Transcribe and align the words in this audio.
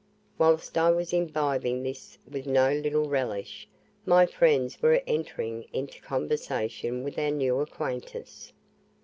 Whilst 0.39 0.79
I 0.79 0.89
was 0.89 1.13
imbibing 1.13 1.83
this 1.83 2.17
with 2.27 2.47
no 2.47 2.73
little 2.73 3.07
relish, 3.07 3.67
my 4.03 4.25
friends 4.25 4.81
were 4.81 5.03
entering 5.05 5.67
into 5.73 6.01
conversation 6.01 7.03
with 7.03 7.19
our 7.19 7.29
new 7.29 7.59
acquaintance. 7.59 8.51